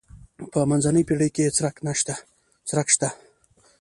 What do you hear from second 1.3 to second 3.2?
کې یې څرک شته.